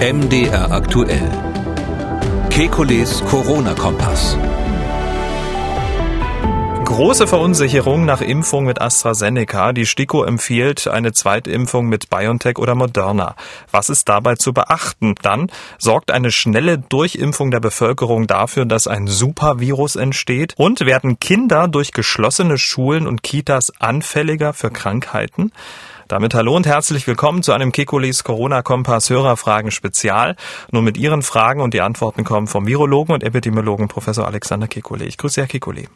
[0.00, 1.28] MDR aktuell.
[2.50, 4.38] Kekules Corona-Kompass.
[6.84, 9.72] Große Verunsicherung nach Impfung mit AstraZeneca.
[9.72, 13.34] Die STIKO empfiehlt eine Zweitimpfung mit BioNTech oder Moderna.
[13.72, 15.16] Was ist dabei zu beachten?
[15.20, 20.54] Dann sorgt eine schnelle Durchimpfung der Bevölkerung dafür, dass ein Supervirus entsteht?
[20.56, 25.50] Und werden Kinder durch geschlossene Schulen und Kitas anfälliger für Krankheiten?
[26.08, 30.36] Damit hallo und herzlich willkommen zu einem Kekulis Corona-Kompass Hörerfragen Spezial.
[30.72, 35.02] Nun mit Ihren Fragen und die Antworten kommen vom Virologen und Epidemiologen Professor Alexander Kekulé.
[35.06, 35.88] Ich grüße Herr Kekulé.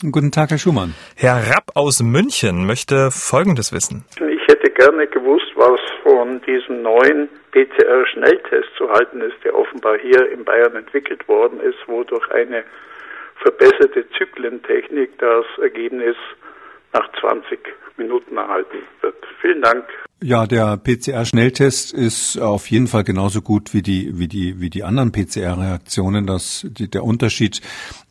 [0.00, 0.94] Guten Tag, Herr Schumann.
[1.14, 4.06] Herr Rapp aus München möchte Folgendes wissen.
[4.16, 10.32] Ich hätte gerne gewusst, was von diesem neuen PCR-Schnelltest zu halten ist, der offenbar hier
[10.32, 12.64] in Bayern entwickelt worden ist, wo durch eine
[13.42, 16.16] verbesserte Zyklentechnik das Ergebnis
[16.92, 17.58] nach 20
[17.96, 19.16] Minuten erhalten wird.
[19.40, 19.84] Vielen Dank.
[20.24, 24.84] Ja, der PCR-Schnelltest ist auf jeden Fall genauso gut wie die, wie die, wie die
[24.84, 26.28] anderen PCR-Reaktionen.
[26.28, 27.60] Das, die, der Unterschied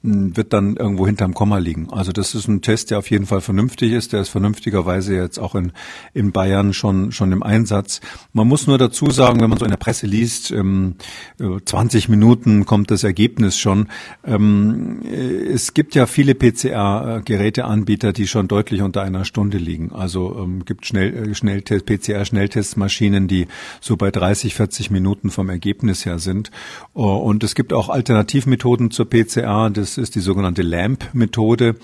[0.03, 1.87] hm, wird dann irgendwo hinterm Komma liegen.
[1.89, 4.11] Also das ist ein Test, der auf jeden Fall vernünftig ist.
[4.11, 5.71] Der ist vernünftigerweise jetzt auch in,
[6.13, 8.01] in Bayern schon, schon im Einsatz.
[8.33, 10.95] Man muss nur dazu sagen, wenn man so in der Presse liest, ähm,
[11.39, 13.87] 20 Minuten kommt das Ergebnis schon.
[14.25, 19.93] Ähm, es gibt ja viele PCR-Geräteanbieter, die schon deutlich unter einer Stunde liegen.
[19.93, 23.47] Also ähm, gibt schnell, äh, Schnelltest, PCR-Schnelltestmaschinen, die
[23.79, 26.51] so bei 30, 40 Minuten vom Ergebnis her sind.
[26.93, 29.69] Oh, und es gibt auch Alternativmethoden zur PCR.
[29.69, 31.75] Das ist die sogenannte LAMP-Methode.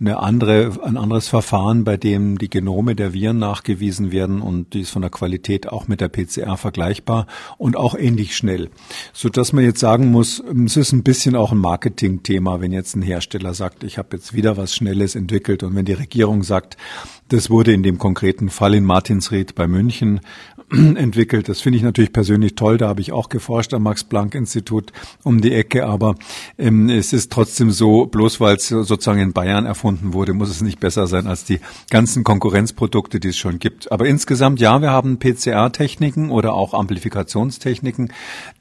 [0.00, 4.82] Eine andere, ein anderes Verfahren, bei dem die Genome der Viren nachgewiesen werden und die
[4.82, 7.26] ist von der Qualität auch mit der PCR vergleichbar
[7.58, 8.70] und auch ähnlich schnell.
[9.12, 12.94] So dass man jetzt sagen muss, es ist ein bisschen auch ein Marketing-Thema, wenn jetzt
[12.96, 16.76] ein Hersteller sagt, ich habe jetzt wieder was Schnelles entwickelt und wenn die Regierung sagt,
[17.32, 20.20] das wurde in dem konkreten Fall in Martinsried bei München
[20.96, 21.48] entwickelt.
[21.48, 22.78] Das finde ich natürlich persönlich toll.
[22.78, 24.92] Da habe ich auch geforscht am Max-Planck-Institut
[25.22, 25.86] um die Ecke.
[25.86, 26.16] Aber
[26.58, 30.60] ähm, es ist trotzdem so, bloß weil es sozusagen in Bayern erfunden wurde, muss es
[30.60, 31.60] nicht besser sein als die
[31.90, 33.90] ganzen Konkurrenzprodukte, die es schon gibt.
[33.90, 38.12] Aber insgesamt, ja, wir haben PCR-Techniken oder auch Amplifikationstechniken,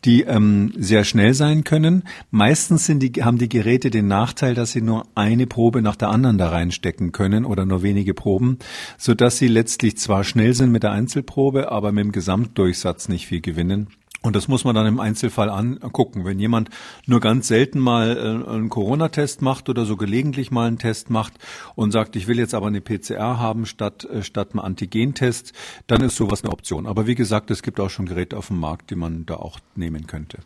[0.05, 2.03] die ähm, sehr schnell sein können.
[2.29, 6.09] Meistens sind die, haben die Geräte den Nachteil, dass sie nur eine Probe nach der
[6.09, 8.59] anderen da reinstecken können oder nur wenige Proben
[8.97, 13.27] so dass sie letztlich zwar schnell sind mit der Einzelprobe, aber mit dem Gesamtdurchsatz nicht
[13.27, 13.87] viel gewinnen.
[14.23, 16.25] Und das muss man dann im Einzelfall angucken.
[16.25, 16.69] Wenn jemand
[17.07, 21.33] nur ganz selten mal äh, einen Corona-Test macht oder so gelegentlich mal einen Test macht
[21.73, 25.53] und sagt, ich will jetzt aber eine PCR haben statt, äh, statt einem Antigentest,
[25.87, 26.85] dann ist sowas eine Option.
[26.85, 29.59] Aber wie gesagt, es gibt auch schon Geräte auf dem Markt, die man da auch
[29.75, 30.37] nehmen könnte.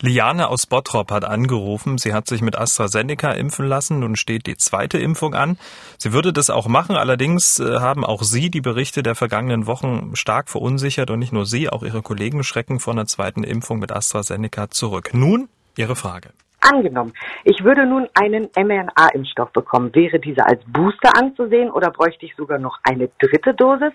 [0.00, 1.98] Liane aus Bottrop hat angerufen.
[1.98, 4.00] Sie hat sich mit AstraZeneca impfen lassen.
[4.00, 5.58] Nun steht die zweite Impfung an.
[5.98, 6.96] Sie würde das auch machen.
[6.96, 11.44] Allerdings äh, haben auch Sie die Berichte der vergangenen Wochen stark verunsichert und nicht nur
[11.44, 15.10] Sie, auch Ihre Kollegen schrecken vor einer zweiten Impfung mit AstraZeneca zurück.
[15.12, 16.30] Nun Ihre Frage.
[16.60, 17.14] Angenommen,
[17.44, 19.94] ich würde nun einen mRNA-Impfstoff bekommen.
[19.94, 23.92] Wäre dieser als Booster anzusehen oder bräuchte ich sogar noch eine dritte Dosis?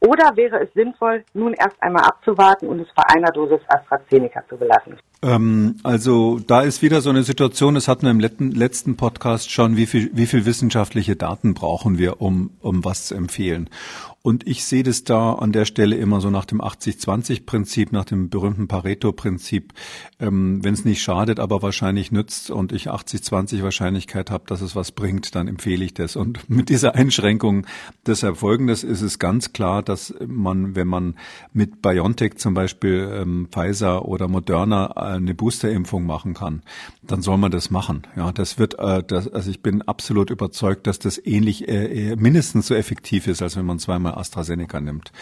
[0.00, 4.56] Oder wäre es sinnvoll, nun erst einmal abzuwarten und es bei einer Dosis AstraZeneca zu
[4.56, 4.96] belassen?
[5.22, 9.76] Ähm, also da ist wieder so eine Situation, das hatten wir im letzten, Podcast schon,
[9.76, 13.70] wie viel, wie viel wissenschaftliche Daten brauchen wir, um, um was zu empfehlen.
[14.26, 18.28] Und ich sehe das da an der Stelle immer so nach dem 80-20-Prinzip, nach dem
[18.28, 19.72] berühmten Pareto-Prinzip.
[20.18, 24.74] Ähm, Wenn es nicht schadet, aber wahrscheinlich nützt und ich 80-20 Wahrscheinlichkeit habe, dass es
[24.74, 26.16] was bringt, dann empfehle ich das.
[26.16, 27.66] Und mit dieser Einschränkung
[28.04, 31.14] deshalb folgendes ist es ganz klar, dass man, wenn man
[31.52, 36.62] mit BioNTech zum Beispiel ähm, Pfizer oder Moderna eine Boosterimpfung machen kann,
[37.04, 38.02] dann soll man das machen.
[38.16, 42.66] Ja, das wird, äh, das, also ich bin absolut überzeugt, dass das ähnlich, äh, mindestens
[42.66, 45.12] so effektiv ist, als wenn man zweimal AstraZeneca nimmt.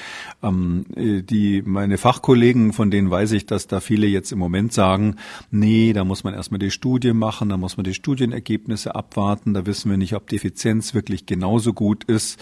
[0.42, 4.72] Ähm, äh, die, meine Fachkollegen, von denen weiß ich, dass da viele jetzt im Moment
[4.72, 5.16] sagen,
[5.50, 9.66] nee, da muss man erstmal die Studie machen, da muss man die Studienergebnisse abwarten, da
[9.66, 12.38] wissen wir nicht, ob die Effizienz wirklich genauso gut ist.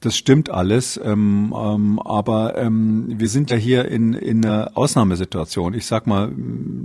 [0.00, 5.74] Das stimmt alles, ähm, ähm, aber ähm, wir sind ja hier in, in einer Ausnahmesituation.
[5.74, 6.32] Ich sag mal,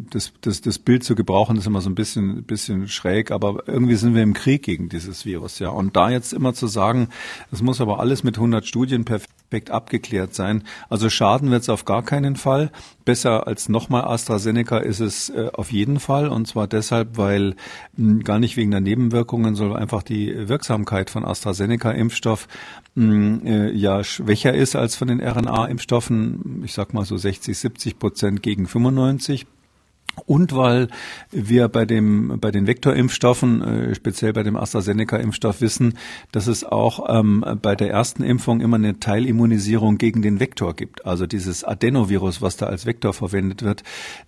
[0.10, 3.96] das, das, das Bild zu gebrauchen ist immer so ein bisschen, bisschen schräg, aber irgendwie
[3.96, 5.70] sind wir im Krieg gegen dieses Virus, ja.
[5.70, 7.10] Und da jetzt immer zu sagen,
[7.52, 9.06] es muss aber alles mit 100 Studien
[9.52, 10.64] perfekt abgeklärt sein.
[10.90, 12.72] Also schaden wird es auf gar keinen Fall.
[13.04, 16.30] Besser als nochmal AstraZeneca ist es äh, auf jeden Fall.
[16.30, 17.56] Und zwar deshalb, weil
[17.98, 22.48] mh, hm, gar nicht wegen der Nebenwirkungen, sondern einfach die Wirksamkeit von AstraZeneca-Impfstoff
[22.96, 26.62] hm, äh, ja schwächer ist als von den RNA-Impfstoffen.
[26.64, 29.46] Ich sag mal so 60, 70 Prozent gegen 95.
[30.26, 30.88] und weil
[31.32, 35.98] wir bei dem bei den Vektorimpfstoffen, äh, speziell bei dem AstraZeneca-Impfstoff wissen,
[36.32, 41.06] dass es auch ähm, bei der ersten Impfung immer eine Teilimmunisierung gegen den Vektor gibt.
[41.06, 43.84] Also dieses Adenovirus, was da als Vektor verwendet wird,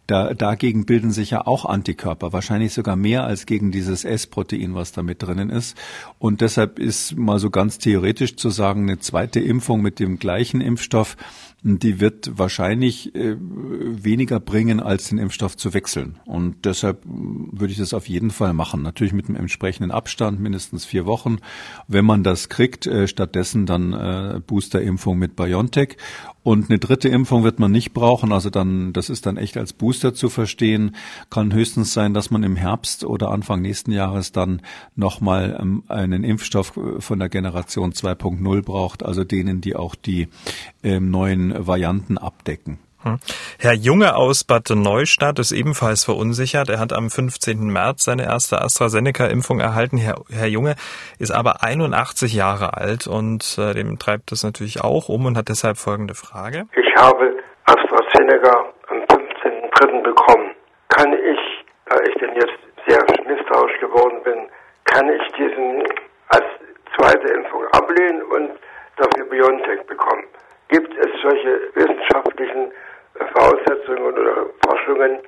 [0.07, 4.91] da, dagegen bilden sich ja auch Antikörper, wahrscheinlich sogar mehr als gegen dieses S-Protein, was
[4.91, 5.77] da mit drinnen ist.
[6.19, 10.61] Und deshalb ist mal so ganz theoretisch zu sagen, eine zweite Impfung mit dem gleichen
[10.61, 11.17] Impfstoff
[11.63, 16.19] die wird wahrscheinlich äh, weniger bringen, als den Impfstoff zu wechseln.
[16.25, 18.81] Und deshalb würde ich das auf jeden Fall machen.
[18.81, 21.37] Natürlich mit einem entsprechenden Abstand, mindestens vier Wochen.
[21.87, 25.97] Wenn man das kriegt, äh, stattdessen dann äh, Boosterimpfung mit BioNTech.
[26.43, 28.33] Und eine dritte Impfung wird man nicht brauchen.
[28.33, 30.95] Also dann, das ist dann echt als Booster zu verstehen.
[31.29, 34.61] Kann höchstens sein, dass man im Herbst oder Anfang nächsten Jahres dann
[34.95, 39.03] nochmal ähm, einen Impfstoff von der Generation 2.0 braucht.
[39.03, 40.27] Also denen, die auch die
[40.83, 42.77] ähm, neuen Varianten abdecken.
[43.03, 43.19] Hm.
[43.59, 46.69] Herr Junge aus Bad Neustadt ist ebenfalls verunsichert.
[46.69, 47.67] Er hat am 15.
[47.67, 49.97] März seine erste AstraZeneca-Impfung erhalten.
[49.97, 50.75] Herr, Herr, Junge
[51.19, 55.49] ist aber 81 Jahre alt und äh, dem treibt das natürlich auch um und hat
[55.49, 56.65] deshalb folgende Frage.
[56.75, 60.03] Ich habe AstraZeneca am 15.3.
[60.03, 60.51] bekommen.
[60.87, 61.39] Kann ich,
[61.89, 64.47] da ich denn jetzt sehr misstrauisch geworden bin,
[64.85, 65.83] kann ich diesen
[66.29, 66.45] als
[66.95, 68.51] zweite Impfung ablehnen und
[68.97, 70.23] dafür BioNTech bekommen?
[70.69, 72.71] Gibt es solche wissenschaftlichen
[73.33, 75.19] Voraussetzungen oder Forschungen,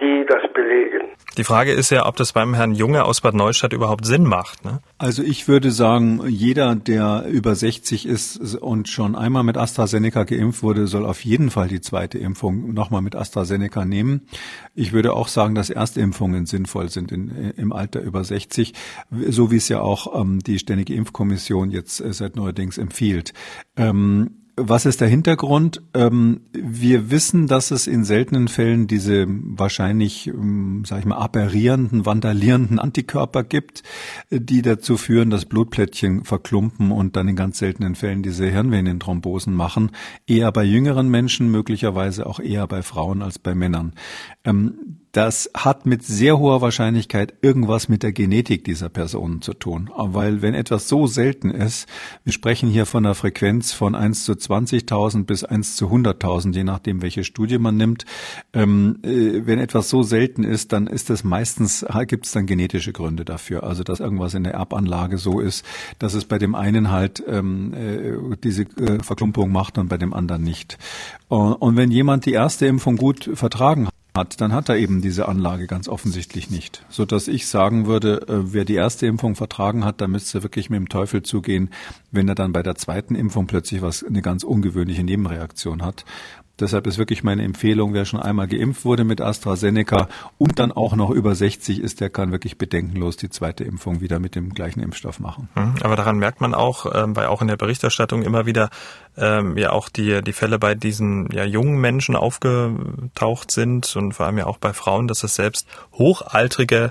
[0.00, 1.10] die das belegen.
[1.36, 4.64] Die Frage ist ja, ob das beim Herrn Junge aus Bad Neustadt überhaupt Sinn macht.
[4.64, 4.80] Ne?
[4.98, 10.62] Also ich würde sagen, jeder, der über 60 ist und schon einmal mit AstraZeneca geimpft
[10.62, 14.26] wurde, soll auf jeden Fall die zweite Impfung nochmal mit AstraZeneca nehmen.
[14.74, 18.74] Ich würde auch sagen, dass Erstimpfungen sinnvoll sind in, im Alter über 60,
[19.10, 23.32] so wie es ja auch ähm, die Ständige Impfkommission jetzt äh, seit neuerdings empfiehlt.
[23.76, 25.82] Ähm, was ist der Hintergrund?
[25.94, 32.06] Ähm, wir wissen, dass es in seltenen Fällen diese wahrscheinlich, ähm, sag ich mal, aberrierenden,
[32.06, 33.82] vandalierenden Antikörper gibt,
[34.30, 39.90] die dazu führen, dass Blutplättchen verklumpen und dann in ganz seltenen Fällen diese Hirnvenenthrombosen machen.
[40.26, 43.94] Eher bei jüngeren Menschen, möglicherweise auch eher bei Frauen als bei Männern.
[44.44, 49.90] Ähm, das hat mit sehr hoher Wahrscheinlichkeit irgendwas mit der Genetik dieser Personen zu tun.
[49.96, 51.88] Weil wenn etwas so selten ist,
[52.24, 56.64] wir sprechen hier von einer Frequenz von 1 zu 20.000 bis 1 zu 100.000, je
[56.64, 58.04] nachdem, welche Studie man nimmt.
[58.52, 62.92] Ähm, äh, wenn etwas so selten ist, dann ist es meistens, gibt es dann genetische
[62.92, 63.64] Gründe dafür.
[63.64, 65.64] Also, dass irgendwas in der Erbanlage so ist,
[65.98, 70.14] dass es bei dem einen halt ähm, äh, diese äh, Verklumpung macht und bei dem
[70.14, 70.78] anderen nicht.
[71.28, 75.28] Und, und wenn jemand die erste Impfung gut vertragen hat, dann hat er eben diese
[75.28, 76.84] Anlage ganz offensichtlich nicht.
[76.88, 80.70] So dass ich sagen würde, äh, wer die erste Impfung vertragen hat, da müsste wirklich
[80.70, 81.70] mit dem Teufel zugehen,
[82.10, 86.04] wenn er dann bei der zweiten Impfung plötzlich was, eine ganz ungewöhnliche Nebenreaktion hat.
[86.60, 90.08] Deshalb ist wirklich meine Empfehlung, wer schon einmal geimpft wurde mit AstraZeneca
[90.38, 94.18] und dann auch noch über 60 ist, der kann wirklich bedenkenlos die zweite Impfung wieder
[94.18, 95.48] mit dem gleichen Impfstoff machen.
[95.54, 95.74] Mhm.
[95.82, 98.70] Aber daran merkt man auch, ähm, weil auch in der Berichterstattung immer wieder
[99.16, 104.26] ähm, ja auch die, die Fälle bei diesen ja, jungen Menschen aufgetaucht sind und vor
[104.26, 106.90] allem ja auch bei Frauen, dass es selbst hochaltrige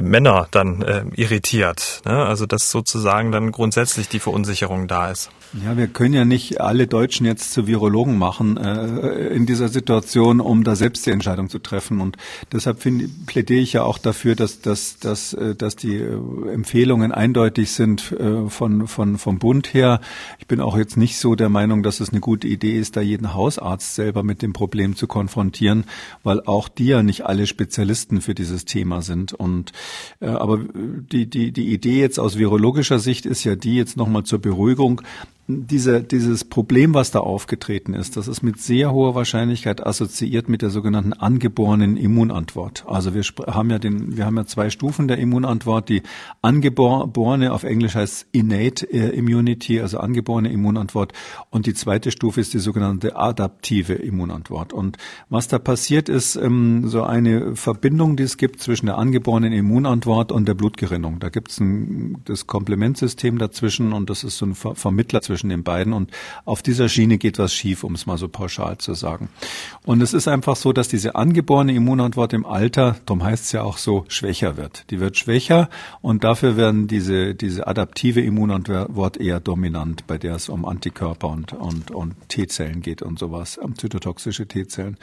[0.00, 2.02] Männer dann äh, irritiert.
[2.04, 2.12] Ne?
[2.12, 5.30] Also dass sozusagen dann grundsätzlich die Verunsicherung da ist.
[5.64, 10.40] Ja, wir können ja nicht alle Deutschen jetzt zu Virologen machen äh, in dieser Situation,
[10.40, 12.02] um da selbst die Entscheidung zu treffen.
[12.02, 12.18] Und
[12.52, 16.18] deshalb find, plädiere ich ja auch dafür, dass, dass, dass, äh, dass die äh,
[16.52, 20.02] Empfehlungen eindeutig sind äh, von, von, vom Bund her.
[20.38, 23.00] Ich bin auch jetzt nicht so der Meinung, dass es eine gute Idee ist, da
[23.00, 25.84] jeden Hausarzt selber mit dem Problem zu konfrontieren,
[26.24, 29.32] weil auch die ja nicht alle Spezialisten für dieses Thema sind.
[29.32, 29.72] Und
[30.20, 34.40] aber die, die, die Idee jetzt aus virologischer Sicht ist ja die jetzt nochmal zur
[34.40, 35.02] Beruhigung,
[35.50, 40.60] diese, dieses Problem, was da aufgetreten ist, das ist mit sehr hoher Wahrscheinlichkeit assoziiert mit
[40.60, 42.84] der sogenannten angeborenen Immunantwort.
[42.86, 45.88] Also wir haben ja den, wir haben ja zwei Stufen der Immunantwort.
[45.88, 46.02] Die
[46.42, 51.14] angeborene, auf Englisch heißt innate äh, immunity, also angeborene Immunantwort.
[51.48, 54.74] Und die zweite Stufe ist die sogenannte adaptive Immunantwort.
[54.74, 54.98] Und
[55.30, 60.30] was da passiert ist, ähm, so eine Verbindung, die es gibt zwischen der angeborenen Immunantwort
[60.30, 61.20] und der Blutgerinnung.
[61.20, 61.62] Da gibt es
[62.26, 65.92] das Komplementsystem dazwischen und das ist so ein Vermittler zwischen zwischen den beiden.
[65.92, 66.10] Und
[66.44, 69.28] auf dieser Schiene geht was schief, um es mal so pauschal zu sagen.
[69.84, 73.62] Und es ist einfach so, dass diese angeborene Immunantwort im Alter, darum heißt es ja
[73.62, 74.90] auch so, schwächer wird.
[74.90, 75.68] Die wird schwächer
[76.02, 81.52] und dafür werden diese, diese adaptive Immunantwort eher dominant, bei der es um Antikörper und,
[81.52, 84.96] und, und T-Zellen geht und sowas, um zytotoxische T-Zellen.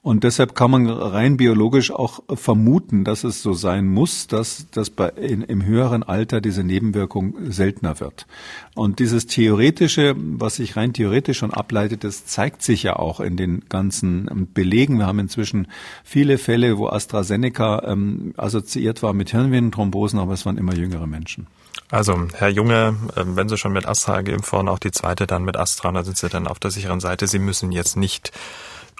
[0.00, 4.88] Und deshalb kann man rein biologisch auch vermuten, dass es so sein muss, dass, dass
[4.88, 8.26] bei, in, im höheren Alter diese Nebenwirkung seltener wird.
[8.74, 13.18] Und dieses theoretische Theoretische, was sich rein theoretisch schon ableitet, das zeigt sich ja auch
[13.18, 14.98] in den ganzen Belegen.
[14.98, 15.66] Wir haben inzwischen
[16.04, 21.48] viele Fälle, wo AstraZeneca ähm, assoziiert war mit Hirnvenenthrombosen, aber es waren immer jüngere Menschen.
[21.90, 25.42] Also, Herr Junge, ähm, wenn Sie schon mit Astra geimpft wurden, auch die zweite dann
[25.42, 27.26] mit Astra, da sind Sie dann auf der sicheren Seite.
[27.26, 28.30] Sie müssen jetzt nicht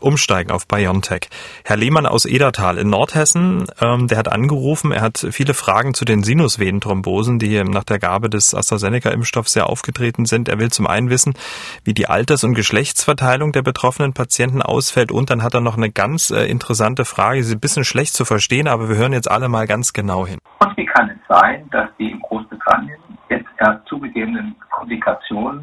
[0.02, 1.28] umsteigen auf BioNTech.
[1.64, 6.04] Herr Lehmann aus Edertal in Nordhessen, ähm, der hat angerufen, er hat viele Fragen zu
[6.04, 10.48] den Sinusvenenthrombosen, die nach der Gabe des AstraZeneca-Impfstoffs sehr aufgetreten sind.
[10.48, 11.34] Er will zum einen wissen,
[11.84, 15.90] wie die Alters- und Geschlechtsverteilung der betroffenen Patienten ausfällt und dann hat er noch eine
[15.90, 19.30] ganz äh, interessante Frage, sie ist ein bisschen schlecht zu verstehen, aber wir hören jetzt
[19.30, 20.38] alle mal ganz genau hin.
[20.60, 25.62] Und wie kann es sein, dass die in Großbritannien jetzt erst zugegebenen Komplikationen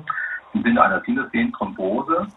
[0.53, 2.27] im Sinne einer Sinusvenenthrombose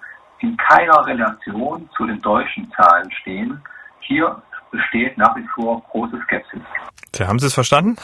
[0.43, 3.61] in keiner Relation zu den deutschen Zahlen stehen.
[4.01, 6.63] Hier besteht nach wie vor große Skepsis.
[7.15, 7.97] Sie haben Sie es verstanden?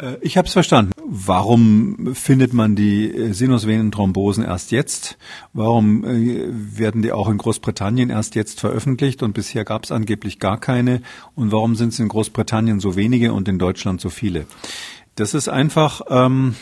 [0.00, 0.92] Äh, ich habe es verstanden.
[1.04, 5.18] Warum findet man die äh, Sinusvenenthrombosen erst jetzt?
[5.52, 10.40] Warum äh, werden die auch in Großbritannien erst jetzt veröffentlicht und bisher gab es angeblich
[10.40, 11.00] gar keine?
[11.36, 14.46] Und warum sind es in Großbritannien so wenige und in Deutschland so viele?
[15.14, 16.56] Das ist einfach ähm,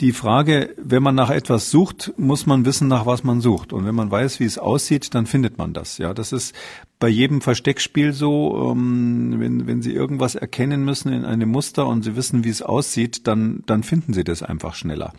[0.00, 3.72] die Frage, wenn man nach etwas sucht, muss man wissen, nach was man sucht.
[3.72, 5.98] Und wenn man weiß, wie es aussieht, dann findet man das.
[5.98, 6.54] Ja, das ist
[7.02, 12.04] bei jedem Versteckspiel so, ähm, wenn, wenn Sie irgendwas erkennen müssen in einem Muster und
[12.04, 15.12] Sie wissen, wie es aussieht, dann, dann finden Sie das einfach schneller.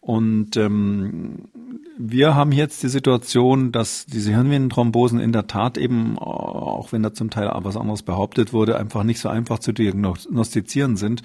[0.00, 1.48] Und ähm,
[1.96, 7.14] wir haben jetzt die Situation, dass diese Hirnvenenthrombosen in der Tat eben, auch wenn da
[7.14, 11.22] zum Teil was anderes behauptet wurde, einfach nicht so einfach zu diagnostizieren sind.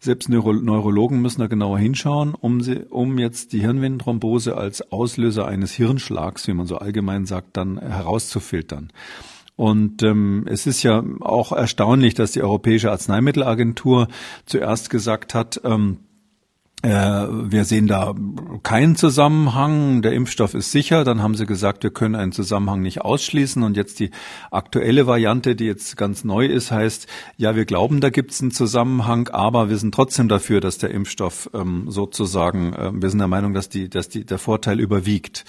[0.00, 5.46] Selbst Neuro Neurologen müssen da genauer hinschauen, um, sie, um jetzt die Hirnvenenthrombose als Auslöser
[5.46, 8.92] eines Hirnschlags, wie man so allgemein sagt, dann herauszufiltern.
[9.56, 14.08] Und ähm, es ist ja auch erstaunlich, dass die Europäische Arzneimittelagentur
[14.44, 16.15] zuerst gesagt hat, ähm, äh,
[16.82, 18.14] wir sehen da
[18.62, 20.02] keinen Zusammenhang.
[20.02, 21.04] Der Impfstoff ist sicher.
[21.04, 23.62] Dann haben sie gesagt, wir können einen Zusammenhang nicht ausschließen.
[23.62, 24.10] Und jetzt die
[24.50, 28.50] aktuelle Variante, die jetzt ganz neu ist, heißt, ja, wir glauben, da gibt es einen
[28.50, 33.28] Zusammenhang, aber wir sind trotzdem dafür, dass der Impfstoff ähm, sozusagen, äh, wir sind der
[33.28, 35.44] Meinung, dass die, dass die, der Vorteil überwiegt.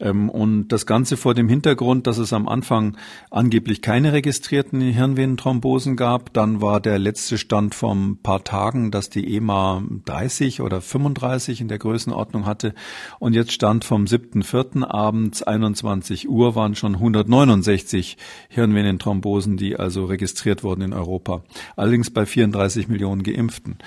[0.00, 2.96] Ähm, und das Ganze vor dem Hintergrund, dass es am Anfang
[3.30, 6.32] angeblich keine registrierten Hirnvenenthrombosen gab.
[6.32, 11.60] Dann war der letzte Stand vor ein paar Tagen, dass die EMA 30 oder 35
[11.60, 12.74] in der Größenordnung hatte.
[13.18, 14.86] Und jetzt stand vom 7.4.
[14.86, 18.16] abends 21 Uhr waren schon 169
[18.48, 21.42] Hirnvenenthrombosen, die also registriert wurden in Europa.
[21.76, 23.78] Allerdings bei 34 Millionen Geimpften.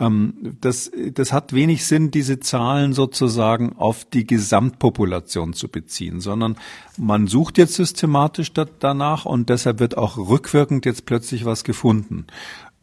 [0.00, 6.56] Ähm, das, das hat wenig Sinn, diese Zahlen sozusagen auf die Gesamtpopulation zu beziehen, sondern
[6.96, 12.26] man sucht jetzt systematisch danach und deshalb wird auch rückwirkend jetzt plötzlich was gefunden.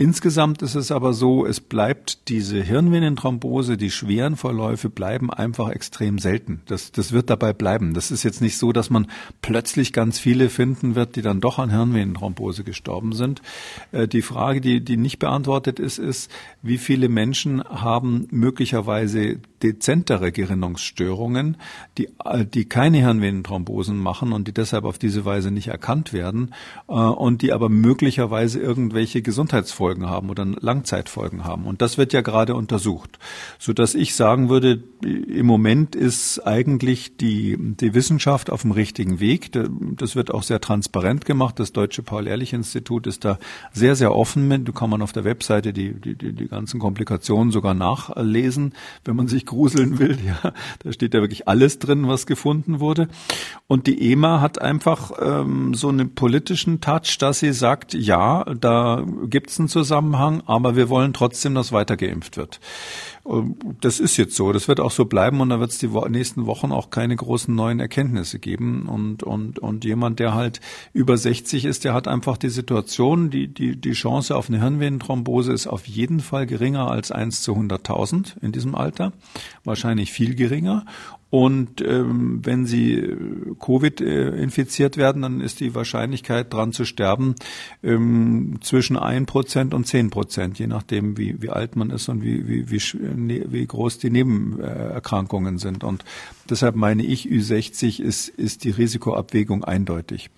[0.01, 6.19] Insgesamt ist es aber so, es bleibt diese Hirnvenenthrombose, die schweren Verläufe bleiben einfach extrem
[6.19, 6.61] selten.
[6.67, 7.93] Das, das wird dabei bleiben.
[7.93, 9.07] Das ist jetzt nicht so, dass man
[9.41, 13.41] plötzlich ganz viele finden wird, die dann doch an Hirnvenenthrombose gestorben sind.
[13.91, 20.31] Äh, die Frage, die, die nicht beantwortet ist, ist, wie viele Menschen haben möglicherweise dezentere
[20.31, 21.57] Gerinnungsstörungen,
[21.97, 26.53] die, äh, die keine Hirnvenenthrombosen machen und die deshalb auf diese Weise nicht erkannt werden
[26.87, 31.65] äh, und die aber möglicherweise irgendwelche Gesundheitsfolgen Folgen haben oder Langzeitfolgen haben.
[31.65, 33.17] Und das wird ja gerade untersucht,
[33.57, 39.19] so dass ich sagen würde, im Moment ist eigentlich die, die Wissenschaft auf dem richtigen
[39.19, 39.51] Weg.
[39.97, 41.59] Das wird auch sehr transparent gemacht.
[41.59, 43.39] Das Deutsche Paul-Ehrlich-Institut ist da
[43.73, 44.67] sehr, sehr offen mit.
[44.67, 48.73] Du kann man auf der Webseite die, die, die ganzen Komplikationen sogar nachlesen,
[49.05, 50.19] wenn man sich gruseln will.
[50.23, 50.53] Ja,
[50.83, 53.07] da steht ja wirklich alles drin, was gefunden wurde.
[53.67, 59.03] Und die EMA hat einfach ähm, so einen politischen Touch, dass sie sagt, ja, da
[59.27, 62.59] gibt es einen Zusammenhang, aber wir wollen trotzdem, dass weiter geimpft wird.
[63.79, 66.47] Das ist jetzt so, das wird auch so bleiben und da wird es die nächsten
[66.47, 68.89] Wochen auch keine großen neuen Erkenntnisse geben.
[68.89, 70.59] Und, und, und jemand, der halt
[70.93, 75.53] über 60 ist, der hat einfach die Situation, die, die, die Chance auf eine Hirnvenenthrombose
[75.53, 79.13] ist auf jeden Fall geringer als 1 zu 100.000 in diesem Alter,
[79.63, 80.85] wahrscheinlich viel geringer.
[81.31, 83.17] Und ähm, wenn sie äh,
[83.59, 87.35] Covid äh, infiziert werden, dann ist die Wahrscheinlichkeit dran zu sterben
[87.83, 92.23] ähm, zwischen ein Prozent und zehn Prozent, je nachdem, wie, wie alt man ist und
[92.23, 92.81] wie, wie, wie,
[93.15, 95.83] ne, wie groß die Nebenerkrankungen sind.
[95.83, 96.03] Und
[96.49, 100.31] deshalb meine ich, Ü60 ist, ist die Risikoabwägung eindeutig.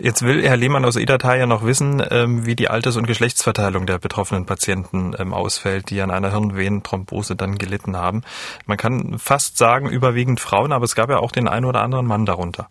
[0.00, 3.84] Jetzt will Herr Lehmann aus Edertal ja noch wissen, ähm, wie die Alters- und Geschlechtsverteilung
[3.84, 8.22] der betroffenen Patienten ähm, ausfällt, die an einer Hirnvenenthrombose dann gelitten haben.
[8.64, 12.06] Man kann fast sagen, überwiegend Frauen, aber es gab ja auch den einen oder anderen
[12.06, 12.68] Mann darunter.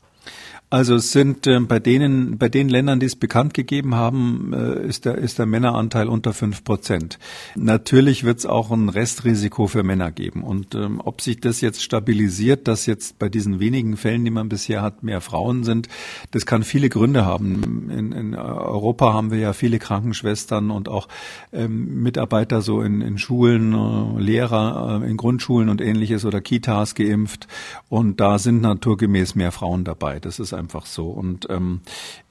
[0.69, 4.85] Also es sind äh, bei denen, bei den Ländern, die es bekannt gegeben haben, äh,
[4.85, 7.19] ist der, ist der Männeranteil unter fünf Prozent.
[7.55, 10.43] Natürlich wird es auch ein Restrisiko für Männer geben.
[10.43, 14.49] Und ähm, ob sich das jetzt stabilisiert, dass jetzt bei diesen wenigen Fällen, die man
[14.49, 15.87] bisher hat, mehr Frauen sind,
[16.31, 17.89] das kann viele Gründe haben.
[17.89, 21.07] In, in Europa haben wir ja viele Krankenschwestern und auch
[21.53, 26.93] ähm, Mitarbeiter so in, in Schulen, äh, Lehrer äh, in Grundschulen und ähnliches oder Kitas
[26.93, 27.47] geimpft.
[27.87, 30.19] Und da sind naturgemäß mehr Frauen dabei.
[30.19, 31.09] Das ist einfach so.
[31.09, 31.81] Und ähm,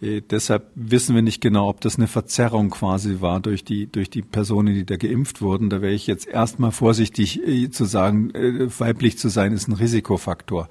[0.00, 4.11] äh, deshalb wissen wir nicht genau, ob das eine Verzerrung quasi war durch die, durch
[4.11, 5.71] die Personen, die da geimpft wurden.
[5.71, 9.75] Da wäre ich jetzt erstmal vorsichtig äh, zu sagen, äh, weiblich zu sein ist ein
[9.75, 10.68] Risikofaktor.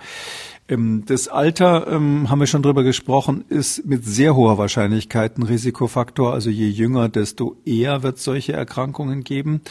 [0.67, 5.43] Ähm, das Alter, ähm, haben wir schon drüber gesprochen, ist mit sehr hoher Wahrscheinlichkeit ein
[5.43, 6.33] Risikofaktor.
[6.33, 9.61] Also je jünger, desto eher wird es solche Erkrankungen geben.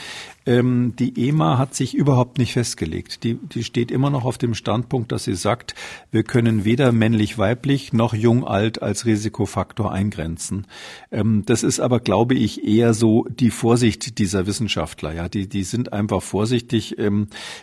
[0.47, 3.25] Ähm, die EMA hat sich überhaupt nicht festgelegt.
[3.25, 5.75] Die, die steht immer noch auf dem Standpunkt, dass sie sagt,
[6.13, 10.67] wir können weder männlich-weiblich noch jung-alt als Risikofaktor eingrenzen.
[11.11, 15.15] Das ist aber, glaube ich, eher so die Vorsicht dieser Wissenschaftler.
[15.15, 16.97] Ja, die, die sind einfach vorsichtig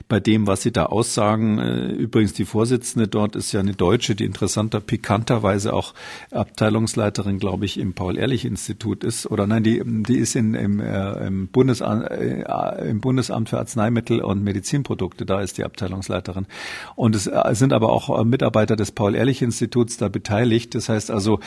[0.08, 1.60] bei dem, was sie da aussagen.
[1.60, 5.94] Äh, übrigens, die Vorsitzende dort ist ja eine Deutsche, die interessanter, pikanterweise auch
[6.32, 9.30] Abteilungsleiterin, glaube ich, im Paul-Ehrlich-Institut ist.
[9.30, 14.22] Oder nein, die, die ist in, im, äh, im Bundesamt äh, im Bundesamt für Arzneimittel
[14.22, 16.48] und Medizinprodukte, da ist die Abteilungsleiterin.
[16.96, 20.74] Und es äh, sind aber auch äh, Mitarbeiter des Paul-Ehrlich-Instituts da beteiligt.
[20.74, 21.40] Das heißt also,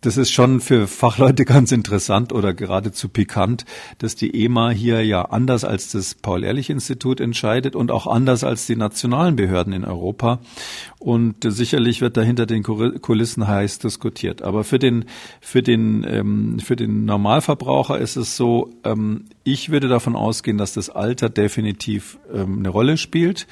[0.00, 3.64] das ist schon für Fachleute ganz interessant oder geradezu pikant,
[3.98, 8.76] dass die EMA hier ja anders als das Paul-Ehrlich-Institut entscheidet und auch anders als die
[8.76, 10.40] nationalen Behörden in Europa.
[10.98, 14.42] Und sicherlich wird da hinter den Kulissen heiß diskutiert.
[14.42, 15.04] Aber für den,
[15.40, 20.74] für den, ähm, für den Normalverbraucher ist es so, ähm, ich würde davon ausgehen, dass
[20.74, 23.46] das Alter definitiv ähm, eine Rolle spielt.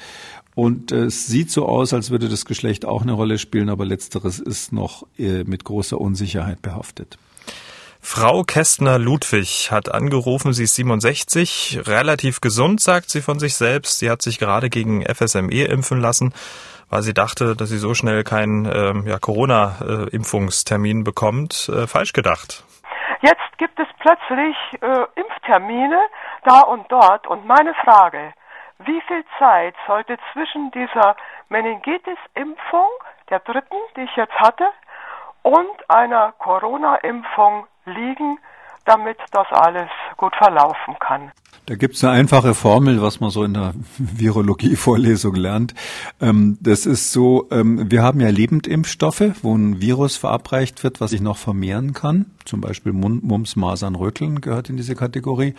[0.57, 3.85] Und äh, es sieht so aus, als würde das Geschlecht auch eine Rolle spielen, aber
[3.85, 7.19] letzteres ist noch äh, mit großer Unsicherheit behaftet.
[8.01, 13.99] Frau Kästner-Ludwig hat angerufen, sie ist 67, relativ gesund, sagt sie von sich selbst.
[13.99, 16.33] Sie hat sich gerade gegen FSME impfen lassen,
[16.89, 21.69] weil sie dachte, dass sie so schnell keinen ähm, ja, Corona-Impfungstermin bekommt.
[21.69, 22.63] Äh, falsch gedacht.
[23.21, 25.99] Jetzt gibt es plötzlich äh, Impftermine
[26.45, 27.27] da und dort.
[27.27, 28.33] Und meine Frage,
[28.79, 31.15] wie viel Zeit sollte zwischen dieser
[31.49, 32.89] Meningitis-Impfung,
[33.29, 34.71] der dritten, die ich jetzt hatte,
[35.41, 38.39] und einer Corona-Impfung liegen,
[38.85, 41.31] damit das alles gut verlaufen kann.
[41.67, 45.73] Da gibt's eine einfache Formel, was man so in der Virologie-Vorlesung lernt.
[46.21, 51.11] Ähm, das ist so, ähm, wir haben ja Lebendimpfstoffe, wo ein Virus verabreicht wird, was
[51.11, 55.53] sich noch vermehren kann zum Beispiel Mumps, Masern, Röteln gehört in diese Kategorie.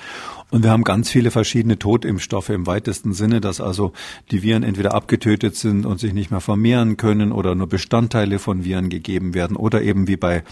[0.51, 3.92] Und wir haben ganz viele verschiedene Totimpfstoffe im weitesten Sinne, dass also
[4.31, 8.64] die Viren entweder abgetötet sind und sich nicht mehr vermehren können oder nur Bestandteile von
[8.64, 10.42] Viren gegeben werden oder eben wie bei,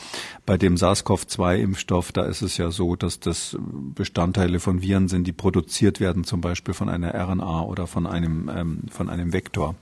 [0.45, 3.57] bei dem SARS-CoV-2-Impfstoff, da ist es ja so, dass das
[3.95, 8.51] Bestandteile von Viren sind, die produziert werden, zum Beispiel von einer RNA oder von einem,
[8.53, 9.77] ähm, von einem Vektor.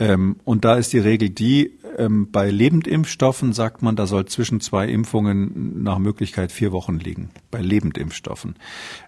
[0.00, 4.60] Ähm, und da ist die Regel die, ähm, bei Lebendimpfstoffen sagt man, da soll zwischen
[4.60, 7.28] zwei Impfungen nach Möglichkeit vier Wochen liegen.
[7.50, 8.56] Bei Lebendimpfstoffen.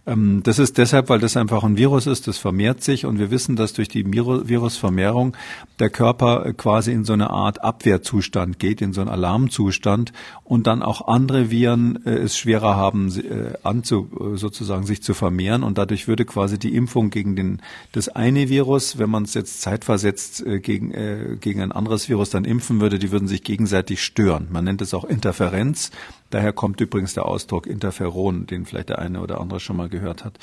[0.06, 3.30] Ähm, das ist deshalb, weil das einfach ein Virus ist, das vermehrt sich und wir
[3.30, 5.34] wissen, dass durch die Virusvermehrung
[5.78, 10.12] der Körper quasi in so eine Art Abwehrzustand geht, in so einen Alarmzustand
[10.44, 15.62] und dann auch andere Viren äh, es schwerer haben, äh, anzu, sozusagen sich zu vermehren
[15.62, 19.62] und dadurch würde quasi die Impfung gegen den, das eine Virus, wenn man es jetzt
[19.62, 23.42] zeitversetzt äh, gegen gegen, äh, gegen ein anderes Virus dann impfen würde, die würden sich
[23.42, 24.48] gegenseitig stören.
[24.50, 25.90] Man nennt es auch Interferenz.
[26.30, 30.24] Daher kommt übrigens der Ausdruck Interferon, den vielleicht der eine oder andere schon mal gehört
[30.24, 30.38] hat.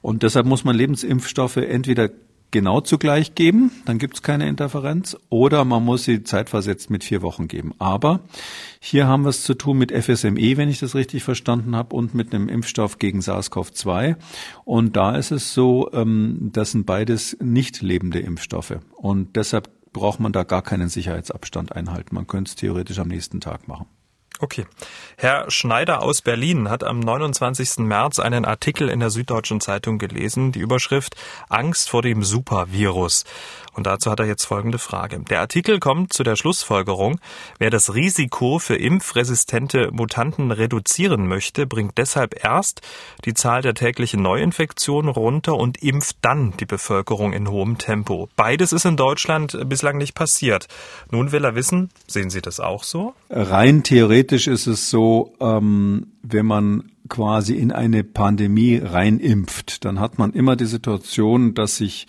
[0.00, 2.10] Und deshalb muss man Lebensimpfstoffe entweder
[2.54, 7.20] genau zugleich geben, dann gibt es keine Interferenz, oder man muss sie zeitversetzt mit vier
[7.20, 7.74] Wochen geben.
[7.80, 8.20] Aber
[8.78, 12.14] hier haben wir es zu tun mit FSME, wenn ich das richtig verstanden habe, und
[12.14, 14.14] mit einem Impfstoff gegen SARS-CoV-2.
[14.64, 18.78] Und da ist es so, ähm, das sind beides nicht lebende Impfstoffe.
[18.92, 22.14] Und deshalb braucht man da gar keinen Sicherheitsabstand einhalten.
[22.14, 23.86] Man könnte es theoretisch am nächsten Tag machen.
[24.40, 24.66] Okay.
[25.16, 27.78] Herr Schneider aus Berlin hat am 29.
[27.78, 31.14] März einen Artikel in der Süddeutschen Zeitung gelesen, die Überschrift
[31.48, 33.24] Angst vor dem Supervirus.
[33.74, 35.20] Und dazu hat er jetzt folgende Frage.
[35.28, 37.20] Der Artikel kommt zu der Schlussfolgerung,
[37.58, 42.80] wer das Risiko für impfresistente Mutanten reduzieren möchte, bringt deshalb erst
[43.24, 48.28] die Zahl der täglichen Neuinfektionen runter und impft dann die Bevölkerung in hohem Tempo.
[48.36, 50.68] Beides ist in Deutschland bislang nicht passiert.
[51.10, 53.14] Nun will er wissen, sehen Sie das auch so?
[53.28, 60.18] Rein theoretisch ist es so, ähm, wenn man quasi in eine Pandemie reinimpft, dann hat
[60.18, 62.06] man immer die Situation, dass sich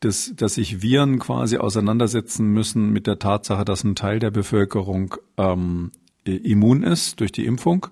[0.00, 5.14] dass, dass sich Viren quasi auseinandersetzen müssen mit der Tatsache, dass ein Teil der Bevölkerung
[5.36, 5.90] ähm,
[6.24, 7.86] immun ist durch die Impfung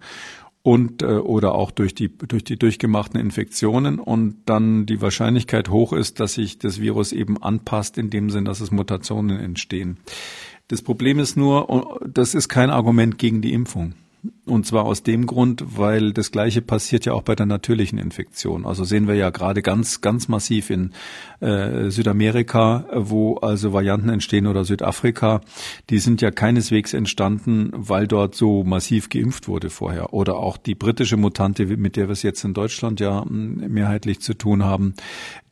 [0.63, 5.93] und äh, oder auch durch die durch die durchgemachten Infektionen und dann die Wahrscheinlichkeit hoch
[5.93, 9.99] ist, dass sich das Virus eben anpasst in dem Sinn, dass es Mutationen entstehen.
[10.69, 13.95] Das Problem ist nur, das ist kein Argument gegen die Impfung.
[14.47, 18.67] Und zwar aus dem Grund, weil das Gleiche passiert ja auch bei der natürlichen Infektion.
[18.67, 20.93] Also sehen wir ja gerade ganz, ganz massiv in
[21.41, 25.41] äh, Südamerika, wo also Varianten entstehen oder Südafrika.
[25.91, 30.15] Die sind ja keineswegs entstanden, weil dort so massiv geimpft wurde vorher.
[30.15, 34.35] Oder auch die britische Mutante, mit der wir es jetzt in Deutschland ja mehrheitlich zu
[34.35, 34.95] tun haben,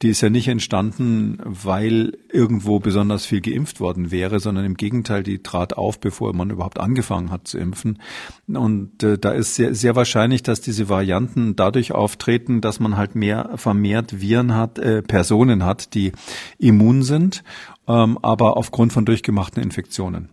[0.03, 5.23] die ist ja nicht entstanden, weil irgendwo besonders viel geimpft worden wäre, sondern im Gegenteil,
[5.23, 7.99] die trat auf, bevor man überhaupt angefangen hat zu impfen.
[8.49, 8.62] Und
[9.03, 13.51] äh, da ist sehr, sehr wahrscheinlich, dass diese Varianten dadurch auftreten, dass man halt mehr
[13.57, 16.13] vermehrt Viren hat, äh, Personen hat, die
[16.59, 17.43] immun sind,
[17.89, 20.29] ähm, aber aufgrund von durchgemachten Infektionen.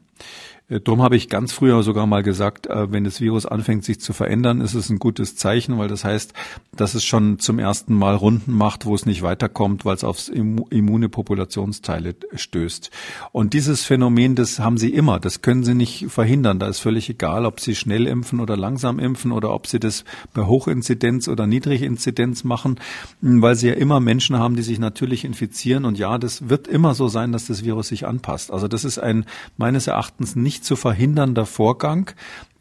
[0.70, 4.00] Äh, Darum habe ich ganz früher sogar mal gesagt, äh, wenn das Virus anfängt sich
[4.00, 6.34] zu verändern, ist es ein gutes Zeichen, weil das heißt,
[6.76, 10.30] dass es schon zum ersten Mal Runden macht, wo es nicht weiterkommt, weil es aufs
[10.30, 12.92] immune Populationsteile stößt.
[13.32, 16.60] Und dieses Phänomen, das haben sie immer, das können sie nicht verhindern.
[16.60, 20.06] Da ist völlig egal, ob sie schnell impfen oder langsam impfen oder ob sie das
[20.34, 22.80] bei Hochinzidenz oder Niedriginzidenz machen,
[23.22, 25.86] weil sie ja immer Menschen haben, die sich natürlich infizieren.
[25.86, 28.52] Und ja, das wird immer so sein, dass das Virus sich anpasst.
[28.52, 29.26] Also das ist ein
[29.58, 32.12] meines Erachtens nicht nicht zu verhindernder Vorgang,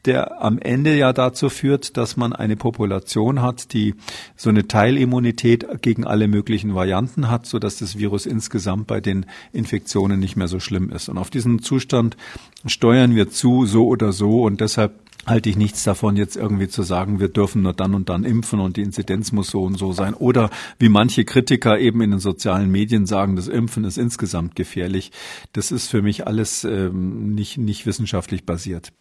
[0.05, 3.97] der am Ende ja dazu führt, dass man eine Population hat, die
[4.37, 9.27] so eine Teilimmunität gegen alle möglichen Varianten hat, so dass das Virus insgesamt bei den
[9.53, 11.09] Infektionen nicht mehr so schlimm ist.
[11.09, 12.17] Und auf diesen Zustand
[12.65, 14.43] steuern wir zu, so oder so.
[14.45, 14.93] Und deshalb
[15.29, 18.61] halte ich nichts davon, jetzt irgendwie zu sagen, wir dürfen nur dann und dann impfen
[18.61, 20.14] und die Inzidenz muss so und so sein.
[20.14, 25.12] Oder wie manche Kritiker eben in den sozialen Medien sagen, das Impfen ist insgesamt gefährlich.
[25.53, 28.93] Das ist für mich alles ähm, nicht, nicht wissenschaftlich basiert.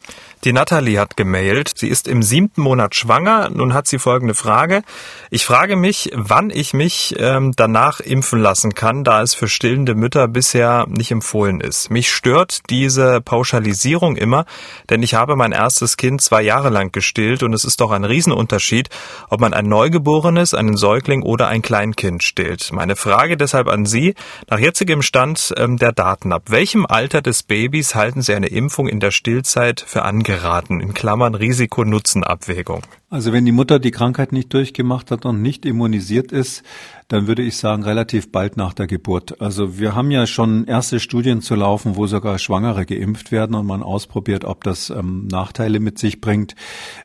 [0.43, 1.71] Die Nathalie hat gemailt.
[1.75, 3.49] Sie ist im siebten Monat schwanger.
[3.49, 4.83] Nun hat sie folgende Frage.
[5.29, 9.95] Ich frage mich, wann ich mich ähm, danach impfen lassen kann, da es für stillende
[9.95, 11.89] Mütter bisher nicht empfohlen ist.
[11.89, 14.45] Mich stört diese Pauschalisierung immer,
[14.89, 17.91] denn ich habe mein erstes Kind Kind zwei Jahre lang gestillt und es ist doch
[17.91, 18.89] ein Riesenunterschied,
[19.29, 22.71] ob man ein Neugeborenes, einen Säugling oder ein Kleinkind stillt.
[22.73, 24.15] Meine Frage deshalb an Sie,
[24.49, 28.87] nach jetzigem Stand ähm, der Daten, ab welchem Alter des Babys halten Sie eine Impfung
[28.87, 32.81] in der Stillzeit für angeraten, in Klammern Risiko-Nutzen-Abwägung?
[33.09, 36.63] Also wenn die Mutter die Krankheit nicht durchgemacht hat und nicht immunisiert ist,
[37.07, 39.39] dann würde ich sagen relativ bald nach der Geburt.
[39.39, 43.65] Also wir haben ja schon erste Studien zu laufen, wo sogar Schwangere geimpft werden und
[43.65, 46.55] man ausprobiert, ob das ähm, Nachteile mit sich bringt.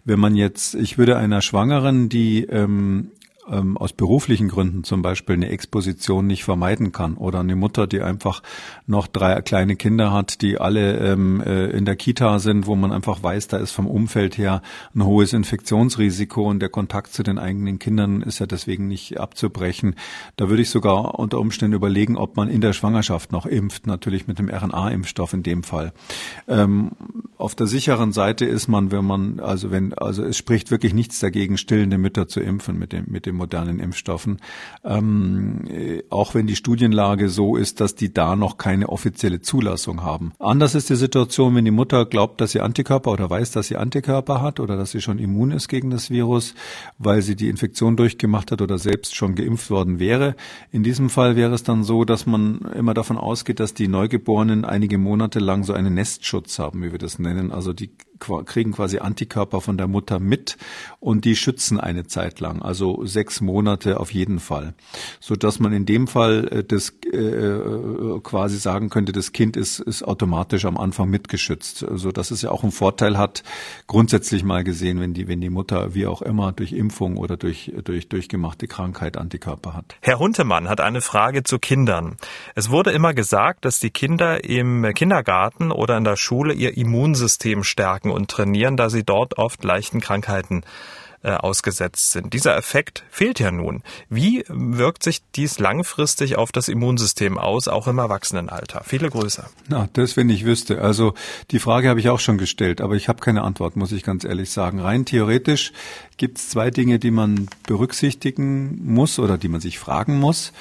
[0.04, 3.12] Wenn man jetzt, ich würde einer Schwangeren, die ähm,
[3.52, 8.00] ähm, aus beruflichen Gründen zum Beispiel eine Exposition nicht vermeiden kann oder eine Mutter, die
[8.00, 8.42] einfach
[8.86, 12.92] noch drei kleine Kinder hat, die alle ähm, äh, in der Kita sind, wo man
[12.92, 14.62] einfach weiß, da ist vom Umfeld her
[14.94, 19.94] ein hohes Infektionsrisiko und der Kontakt zu den eigenen Kindern ist ja deswegen nicht abzubrechen.
[20.36, 24.26] Da würde ich sogar unter Umständen überlegen, ob man in der Schwangerschaft noch impft, natürlich
[24.26, 25.92] mit dem RNA-Impfstoff in dem Fall.
[26.48, 26.92] Ähm,
[27.36, 31.18] auf der sicheren Seite ist man, wenn man, also wenn, also es spricht wirklich nichts
[31.18, 34.38] dagegen, stillende Mütter zu impfen mit dem, mit dem modernen Impfstoffen.
[34.84, 40.02] Ähm, äh, auch wenn die Studienlage so ist, dass die da noch keine offizielle Zulassung
[40.02, 40.32] haben.
[40.38, 43.76] Anders ist die Situation, wenn die Mutter glaubt, dass sie Antikörper oder weiß, dass sie
[43.76, 46.54] Antikörper hat oder dass sie schon immun ist gegen das Virus,
[46.98, 50.36] weil sie die Infektion durchgemacht hat oder selbst schon geimpft worden wäre.
[50.70, 54.64] In diesem Fall wäre es dann so, dass man immer davon ausgeht, dass die Neugeborenen
[54.64, 57.50] einige Monate lang so einen Nestschutz haben, wie wir das nennen.
[57.50, 57.90] Also die
[58.46, 60.56] kriegen quasi Antikörper von der Mutter mit
[61.00, 64.74] und die schützen eine Zeit lang, also sechs Monate auf jeden Fall,
[65.20, 69.80] so dass man in dem Fall äh, das äh, quasi sagen könnte, das Kind ist,
[69.80, 73.42] ist automatisch am Anfang mitgeschützt, so dass es ja auch einen Vorteil hat,
[73.86, 77.72] grundsätzlich mal gesehen, wenn die wenn die Mutter wie auch immer durch Impfung oder durch
[77.84, 79.96] durch durchgemachte Krankheit Antikörper hat.
[80.00, 82.16] Herr Huntemann hat eine Frage zu Kindern.
[82.54, 87.64] Es wurde immer gesagt, dass die Kinder im Kindergarten oder in der Schule ihr Immunsystem
[87.64, 90.62] stärken und trainieren, da sie dort oft leichten Krankheiten
[91.24, 92.34] äh, ausgesetzt sind.
[92.34, 93.82] Dieser Effekt fehlt ja nun.
[94.08, 98.82] Wie wirkt sich dies langfristig auf das Immunsystem aus, auch im Erwachsenenalter?
[98.84, 99.44] Viele Grüße.
[99.68, 100.82] Na, das, wenn ich wüsste.
[100.82, 101.14] Also
[101.52, 104.24] die Frage habe ich auch schon gestellt, aber ich habe keine Antwort, muss ich ganz
[104.24, 104.80] ehrlich sagen.
[104.80, 105.72] Rein theoretisch
[106.16, 110.52] gibt es zwei Dinge, die man berücksichtigen muss oder die man sich fragen muss.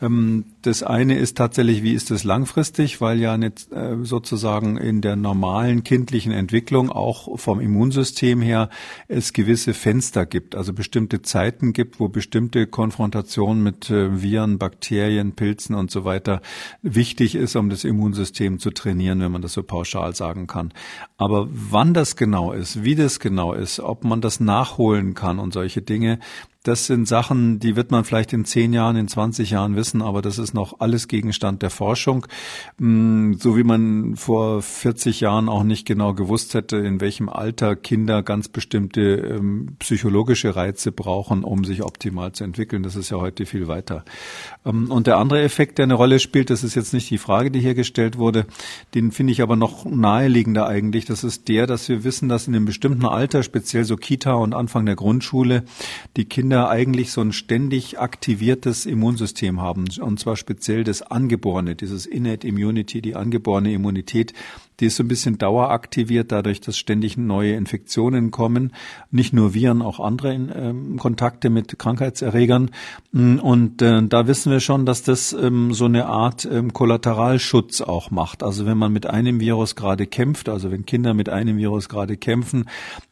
[0.00, 5.00] Ähm, das eine ist tatsächlich, wie ist es langfristig, weil ja nicht äh, sozusagen in
[5.00, 8.68] der normalen kindlichen Entwicklung auch vom Immunsystem her
[9.08, 15.32] es gewisse Fenster gibt, also bestimmte Zeiten gibt, wo bestimmte Konfrontationen mit äh, Viren, Bakterien,
[15.32, 16.40] Pilzen und so weiter
[16.82, 20.72] wichtig ist, um das Immunsystem zu trainieren, wenn man das so pauschal sagen kann.
[21.16, 25.52] Aber wann das genau ist, wie das genau ist, ob man das nachholen kann und
[25.52, 26.18] solche Dinge,
[26.62, 30.20] das sind Sachen, die wird man vielleicht in zehn Jahren, in 20 Jahren wissen, aber
[30.20, 32.26] das ist noch alles Gegenstand der Forschung.
[32.76, 37.76] Mm, so wie man vor 40 Jahren auch nicht genau gewusst hätte, in welchem Alter
[37.76, 42.82] Kinder ganz bestimmte ähm, psychologische Reize brauchen, um sich optimal zu entwickeln.
[42.82, 44.04] Das ist ja heute viel weiter.
[44.66, 47.50] Ähm, und der andere Effekt, der eine Rolle spielt, das ist jetzt nicht die Frage,
[47.50, 48.44] die hier gestellt wurde,
[48.94, 51.06] den finde ich aber noch naheliegender eigentlich.
[51.06, 54.52] Das ist der, dass wir wissen, dass in einem bestimmten Alter, speziell so Kita und
[54.52, 55.64] Anfang der Grundschule,
[56.18, 61.76] die Kinder Kinder eigentlich so ein ständig aktiviertes Immunsystem haben, und zwar speziell das Angeborene,
[61.76, 64.32] dieses Innate Immunity, die angeborene Immunität,
[64.80, 68.72] die ist so ein bisschen daueraktiviert, dadurch, dass ständig neue Infektionen kommen.
[69.10, 72.70] Nicht nur Viren, auch andere ähm, Kontakte mit Krankheitserregern.
[73.12, 77.80] Mm, und äh, da wissen wir schon, dass das ähm, so eine Art ähm, Kollateralschutz
[77.82, 78.42] auch macht.
[78.42, 82.16] Also wenn man mit einem Virus gerade kämpft, also wenn Kinder mit einem Virus gerade
[82.16, 82.64] kämpfen,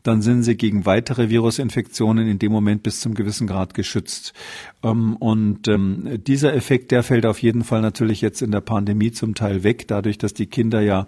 [0.02, 4.33] dann sind sie gegen weitere Virusinfektionen in dem Moment bis zum gewissen Grad geschützt.
[4.83, 9.12] Ähm, und ähm, dieser Effekt, der fällt auf jeden Fall natürlich jetzt in der Pandemie
[9.12, 11.07] zum Teil weg, dadurch, dass die Kinder ja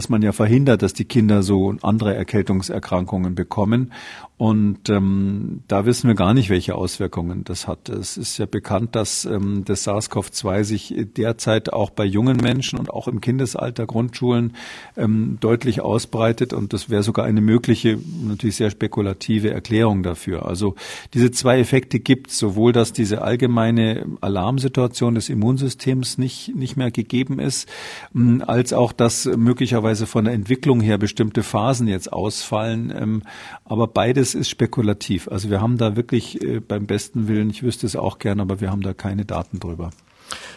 [0.00, 3.92] dass man ja verhindert, dass die Kinder so andere Erkältungserkrankungen bekommen.
[4.40, 7.90] Und ähm, da wissen wir gar nicht, welche Auswirkungen das hat.
[7.90, 12.88] Es ist ja bekannt, dass ähm, das SARS-CoV-2 sich derzeit auch bei jungen Menschen und
[12.88, 14.54] auch im Kindesalter Grundschulen
[14.96, 16.54] ähm, deutlich ausbreitet.
[16.54, 20.46] Und das wäre sogar eine mögliche, natürlich sehr spekulative Erklärung dafür.
[20.46, 20.74] Also
[21.12, 27.40] diese zwei Effekte gibt sowohl, dass diese allgemeine Alarmsituation des Immunsystems nicht, nicht mehr gegeben
[27.40, 27.68] ist,
[28.14, 32.90] ähm, als auch, dass möglicherweise von der Entwicklung her bestimmte Phasen jetzt ausfallen.
[32.96, 33.22] Ähm,
[33.66, 35.28] aber beides alles ist spekulativ.
[35.28, 38.60] Also wir haben da wirklich äh, beim besten Willen, ich wüsste es auch gern, aber
[38.60, 39.90] wir haben da keine Daten drüber.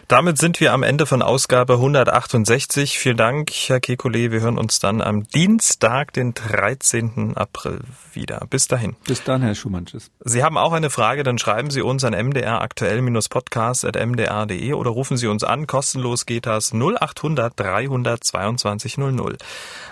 [0.07, 2.99] Damit sind wir am Ende von Ausgabe 168.
[2.99, 4.31] Vielen Dank, Herr Kekulé.
[4.31, 7.35] Wir hören uns dann am Dienstag, den 13.
[7.35, 7.81] April
[8.13, 8.45] wieder.
[8.49, 8.95] Bis dahin.
[9.05, 9.85] Bis dann, Herr Schumann.
[9.85, 10.11] Tschüss.
[10.19, 15.43] Sie haben auch eine Frage, dann schreiben Sie uns an mdraktuell-podcast.mdr.de oder rufen Sie uns
[15.43, 15.67] an.
[15.67, 19.37] Kostenlos geht das 0800 322 00.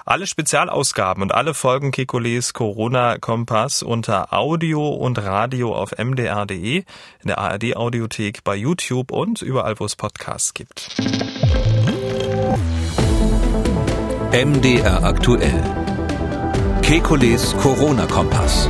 [0.05, 6.85] Alle Spezialausgaben und alle Folgen Kekulés Corona-Kompass unter Audio und Radio auf mdr.de, in
[7.23, 9.41] der ARD-Audiothek, bei YouTube und
[9.71, 10.89] überall, wo es Podcasts gibt.
[14.31, 15.61] MDR aktuell.
[16.81, 18.69] Kekules Corona-Kompass.